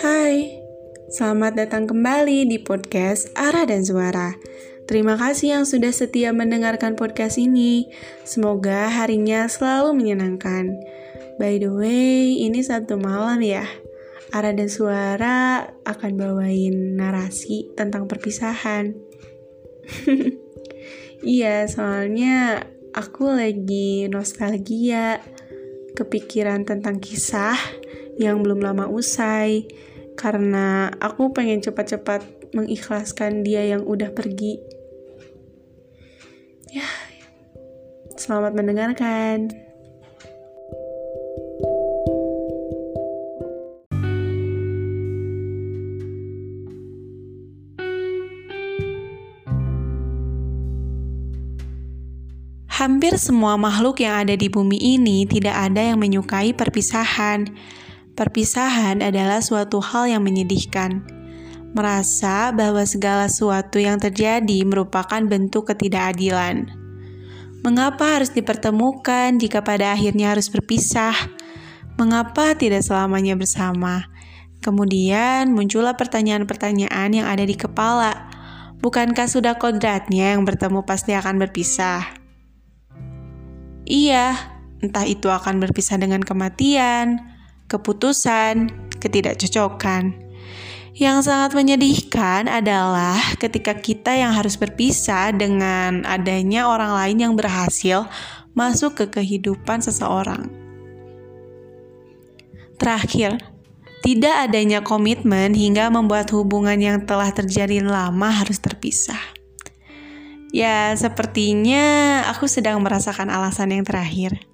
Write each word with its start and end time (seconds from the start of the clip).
Hai, 0.00 0.56
selamat 1.12 1.60
datang 1.60 1.84
kembali 1.84 2.48
di 2.48 2.56
podcast 2.56 3.28
Arah 3.36 3.68
dan 3.68 3.84
Suara. 3.84 4.32
Terima 4.88 5.20
kasih 5.20 5.60
yang 5.60 5.64
sudah 5.68 5.92
setia 5.92 6.32
mendengarkan 6.32 6.96
podcast 6.96 7.36
ini. 7.36 7.84
Semoga 8.24 8.88
harinya 8.88 9.44
selalu 9.44 9.92
menyenangkan. 9.92 10.72
By 11.36 11.60
the 11.60 11.68
way, 11.68 12.32
ini 12.32 12.64
satu 12.64 12.96
malam 12.96 13.44
ya. 13.44 13.68
Arah 14.32 14.56
dan 14.56 14.72
Suara 14.72 15.68
akan 15.84 16.12
bawain 16.16 16.96
narasi 16.96 17.68
tentang 17.76 18.08
perpisahan. 18.08 18.96
iya, 21.20 21.68
soalnya 21.68 22.64
aku 22.96 23.36
lagi 23.36 24.08
nostalgia, 24.08 25.20
kepikiran 25.92 26.64
tentang 26.64 27.04
kisah 27.04 27.60
yang 28.16 28.40
belum 28.44 28.64
lama 28.64 28.88
usai, 28.88 29.68
karena 30.20 30.92
aku 31.00 31.32
pengen 31.32 31.64
cepat-cepat 31.64 32.52
mengikhlaskan 32.52 33.40
dia 33.40 33.64
yang 33.64 33.88
udah 33.88 34.12
pergi. 34.12 34.60
Ya, 36.68 36.84
selamat 38.20 38.52
mendengarkan. 38.52 39.48
Hampir 52.68 53.16
semua 53.20 53.60
makhluk 53.60 54.00
yang 54.00 54.24
ada 54.24 54.36
di 54.36 54.48
bumi 54.48 54.76
ini 54.80 55.28
tidak 55.28 55.52
ada 55.52 55.92
yang 55.92 56.00
menyukai 56.00 56.56
perpisahan. 56.56 57.48
Perpisahan 58.20 59.00
adalah 59.00 59.40
suatu 59.40 59.80
hal 59.80 60.12
yang 60.12 60.20
menyedihkan 60.20 61.00
merasa 61.72 62.52
bahwa 62.52 62.84
segala 62.84 63.32
sesuatu 63.32 63.80
yang 63.80 63.96
terjadi 63.96 64.60
merupakan 64.68 65.24
bentuk 65.24 65.72
ketidakadilan. 65.72 66.68
Mengapa 67.64 68.20
harus 68.20 68.28
dipertemukan 68.36 69.40
jika 69.40 69.64
pada 69.64 69.96
akhirnya 69.96 70.36
harus 70.36 70.52
berpisah? 70.52 71.16
Mengapa 71.96 72.52
tidak 72.60 72.84
selamanya 72.84 73.40
bersama? 73.40 74.12
Kemudian 74.60 75.56
muncullah 75.56 75.96
pertanyaan-pertanyaan 75.96 77.16
yang 77.16 77.24
ada 77.24 77.48
di 77.48 77.56
kepala. 77.56 78.28
Bukankah 78.84 79.32
sudah 79.32 79.56
kodratnya 79.56 80.36
yang 80.36 80.44
bertemu 80.44 80.84
pasti 80.84 81.16
akan 81.16 81.40
berpisah? 81.40 82.04
Iya, 83.88 84.36
entah 84.84 85.08
itu 85.08 85.32
akan 85.32 85.56
berpisah 85.56 85.96
dengan 85.96 86.20
kematian, 86.20 87.29
keputusan, 87.70 88.74
ketidakcocokan. 88.98 90.26
Yang 90.90 91.30
sangat 91.30 91.54
menyedihkan 91.54 92.50
adalah 92.50 93.16
ketika 93.38 93.78
kita 93.78 94.12
yang 94.18 94.34
harus 94.34 94.58
berpisah 94.58 95.30
dengan 95.30 96.02
adanya 96.02 96.66
orang 96.66 96.92
lain 96.92 97.16
yang 97.22 97.34
berhasil 97.38 98.10
masuk 98.52 98.98
ke 98.98 99.22
kehidupan 99.22 99.80
seseorang. 99.80 100.50
Terakhir, 102.76 103.38
tidak 104.02 104.50
adanya 104.50 104.82
komitmen 104.82 105.54
hingga 105.54 105.88
membuat 105.92 106.32
hubungan 106.34 106.76
yang 106.80 106.98
telah 107.06 107.30
terjadi 107.30 107.84
lama 107.84 108.28
harus 108.32 108.58
terpisah. 108.58 109.20
Ya, 110.50 110.90
sepertinya 110.98 112.26
aku 112.26 112.50
sedang 112.50 112.82
merasakan 112.82 113.30
alasan 113.30 113.70
yang 113.70 113.86
terakhir. 113.86 114.49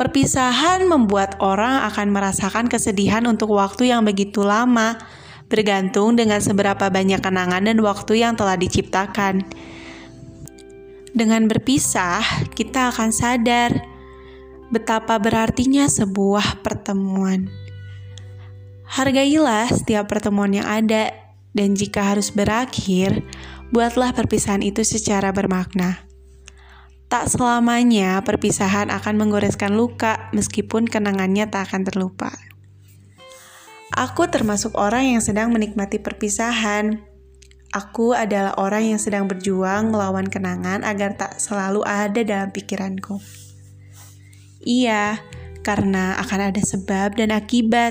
Perpisahan 0.00 0.88
membuat 0.88 1.36
orang 1.44 1.84
akan 1.92 2.08
merasakan 2.08 2.72
kesedihan 2.72 3.20
untuk 3.28 3.52
waktu 3.52 3.92
yang 3.92 4.00
begitu 4.00 4.40
lama, 4.40 4.96
bergantung 5.52 6.16
dengan 6.16 6.40
seberapa 6.40 6.88
banyak 6.88 7.20
kenangan 7.20 7.68
dan 7.68 7.76
waktu 7.84 8.24
yang 8.24 8.32
telah 8.32 8.56
diciptakan. 8.56 9.44
Dengan 11.12 11.44
berpisah, 11.52 12.24
kita 12.56 12.88
akan 12.96 13.12
sadar 13.12 13.76
betapa 14.72 15.20
berartinya 15.20 15.84
sebuah 15.84 16.64
pertemuan. 16.64 17.52
Hargailah 18.88 19.68
setiap 19.68 20.08
pertemuan 20.08 20.56
yang 20.56 20.64
ada, 20.64 21.12
dan 21.52 21.76
jika 21.76 22.16
harus 22.16 22.32
berakhir, 22.32 23.20
buatlah 23.68 24.16
perpisahan 24.16 24.64
itu 24.64 24.80
secara 24.80 25.28
bermakna. 25.28 26.09
Tak 27.10 27.26
selamanya 27.26 28.22
perpisahan 28.22 28.86
akan 28.86 29.18
menggoreskan 29.18 29.74
luka, 29.74 30.30
meskipun 30.30 30.86
kenangannya 30.86 31.50
tak 31.50 31.66
akan 31.66 31.82
terlupa. 31.82 32.30
Aku 33.90 34.30
termasuk 34.30 34.78
orang 34.78 35.18
yang 35.18 35.18
sedang 35.18 35.50
menikmati 35.50 35.98
perpisahan. 35.98 37.02
Aku 37.74 38.14
adalah 38.14 38.54
orang 38.62 38.94
yang 38.94 39.02
sedang 39.02 39.26
berjuang 39.26 39.90
melawan 39.90 40.30
kenangan 40.30 40.86
agar 40.86 41.18
tak 41.18 41.42
selalu 41.42 41.82
ada 41.82 42.22
dalam 42.22 42.54
pikiranku. 42.54 43.18
Iya, 44.62 45.18
karena 45.66 46.14
akan 46.22 46.54
ada 46.54 46.62
sebab 46.62 47.18
dan 47.18 47.34
akibat. 47.34 47.90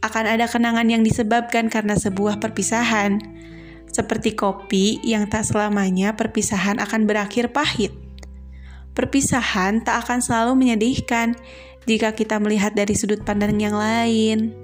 Akan 0.00 0.24
ada 0.24 0.48
kenangan 0.48 0.88
yang 0.88 1.04
disebabkan 1.04 1.68
karena 1.68 2.00
sebuah 2.00 2.40
perpisahan, 2.40 3.20
seperti 3.92 4.32
kopi 4.32 5.04
yang 5.04 5.28
tak 5.28 5.44
selamanya 5.44 6.16
perpisahan 6.16 6.80
akan 6.80 7.04
berakhir 7.04 7.52
pahit 7.52 8.03
Perpisahan 8.94 9.82
tak 9.82 10.06
akan 10.06 10.22
selalu 10.22 10.54
menyedihkan 10.54 11.34
jika 11.84 12.14
kita 12.14 12.38
melihat 12.38 12.72
dari 12.72 12.94
sudut 12.94 13.20
pandang 13.26 13.58
yang 13.58 13.74
lain. 13.74 14.54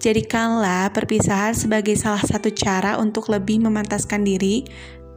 Jadikanlah 0.00 0.92
perpisahan 0.92 1.56
sebagai 1.56 1.96
salah 1.96 2.24
satu 2.24 2.52
cara 2.52 3.00
untuk 3.00 3.32
lebih 3.32 3.60
memantaskan 3.64 4.24
diri 4.24 4.64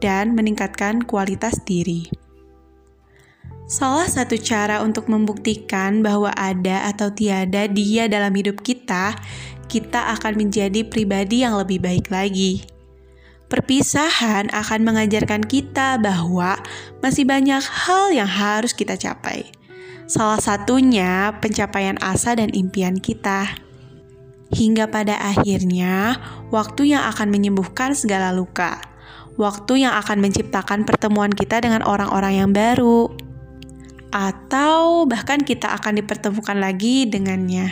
dan 0.00 0.32
meningkatkan 0.32 1.04
kualitas 1.04 1.60
diri. 1.64 2.08
Salah 3.68 4.08
satu 4.08 4.40
cara 4.40 4.80
untuk 4.80 5.12
membuktikan 5.12 6.00
bahwa 6.00 6.32
ada 6.32 6.88
atau 6.88 7.12
tiada 7.12 7.68
dia 7.68 8.08
dalam 8.08 8.32
hidup 8.32 8.64
kita, 8.64 9.12
kita 9.68 10.16
akan 10.16 10.40
menjadi 10.40 10.88
pribadi 10.88 11.44
yang 11.44 11.52
lebih 11.60 11.84
baik 11.84 12.08
lagi. 12.08 12.64
Perpisahan 13.48 14.52
akan 14.52 14.80
mengajarkan 14.84 15.40
kita 15.40 15.96
bahwa 15.96 16.60
masih 17.00 17.24
banyak 17.24 17.64
hal 17.64 18.12
yang 18.12 18.28
harus 18.28 18.76
kita 18.76 19.00
capai. 19.00 19.48
Salah 20.04 20.40
satunya 20.40 21.36
pencapaian 21.40 21.96
asa 22.04 22.36
dan 22.36 22.52
impian 22.52 23.00
kita. 23.00 23.56
Hingga 24.52 24.88
pada 24.88 25.16
akhirnya, 25.20 26.16
waktu 26.52 26.96
yang 26.96 27.04
akan 27.08 27.28
menyembuhkan 27.28 27.92
segala 27.92 28.32
luka. 28.36 28.80
Waktu 29.36 29.84
yang 29.84 29.96
akan 29.96 30.24
menciptakan 30.24 30.88
pertemuan 30.88 31.32
kita 31.32 31.60
dengan 31.60 31.84
orang-orang 31.84 32.40
yang 32.44 32.50
baru. 32.52 33.12
Atau 34.12 35.04
bahkan 35.04 35.44
kita 35.44 35.72
akan 35.76 36.00
dipertemukan 36.00 36.56
lagi 36.56 37.04
dengannya. 37.04 37.68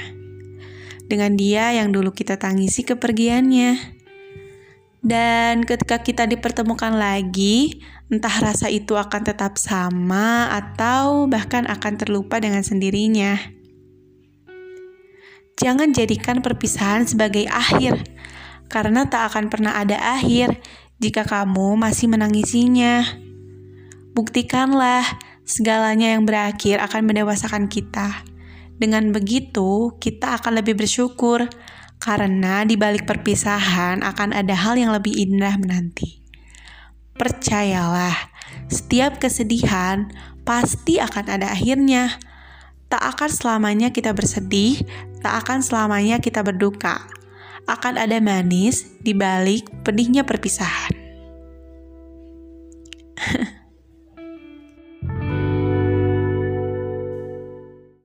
Dengan 1.08 1.36
dia 1.36 1.72
yang 1.72 1.92
dulu 1.92 2.12
kita 2.12 2.36
tangisi 2.36 2.84
kepergiannya. 2.84 3.95
Dan 5.06 5.62
ketika 5.62 6.02
kita 6.02 6.26
dipertemukan 6.26 6.90
lagi, 6.90 7.78
entah 8.10 8.42
rasa 8.42 8.66
itu 8.66 8.98
akan 8.98 9.22
tetap 9.22 9.54
sama 9.54 10.50
atau 10.50 11.30
bahkan 11.30 11.62
akan 11.70 11.94
terlupa 11.94 12.42
dengan 12.42 12.66
sendirinya. 12.66 13.38
Jangan 15.62 15.94
jadikan 15.94 16.42
perpisahan 16.42 17.06
sebagai 17.06 17.46
akhir, 17.46 18.02
karena 18.66 19.06
tak 19.06 19.30
akan 19.30 19.46
pernah 19.46 19.78
ada 19.78 19.94
akhir 20.18 20.58
jika 20.98 21.22
kamu 21.22 21.78
masih 21.78 22.10
menangisinya. 22.10 23.06
Buktikanlah 24.10 25.06
segalanya 25.46 26.18
yang 26.18 26.26
berakhir 26.26 26.82
akan 26.82 27.06
mendewasakan 27.06 27.70
kita. 27.70 28.26
Dengan 28.74 29.14
begitu, 29.14 29.94
kita 30.02 30.42
akan 30.42 30.58
lebih 30.58 30.74
bersyukur 30.74 31.46
karena 32.06 32.62
di 32.62 32.78
balik 32.78 33.02
perpisahan 33.02 34.06
akan 34.06 34.30
ada 34.30 34.54
hal 34.54 34.78
yang 34.78 34.94
lebih 34.94 35.10
indah 35.10 35.58
menanti. 35.58 36.22
Percayalah, 37.18 38.14
setiap 38.70 39.18
kesedihan 39.18 40.14
pasti 40.46 41.02
akan 41.02 41.26
ada 41.26 41.50
akhirnya. 41.50 42.14
Tak 42.86 43.02
akan 43.18 43.30
selamanya 43.34 43.90
kita 43.90 44.14
bersedih, 44.14 44.86
tak 45.18 45.42
akan 45.42 45.58
selamanya 45.58 46.22
kita 46.22 46.46
berduka. 46.46 47.02
Akan 47.66 47.98
ada 47.98 48.22
manis 48.22 48.86
di 49.02 49.10
balik 49.10 49.66
pedihnya 49.82 50.22
perpisahan. 50.22 50.95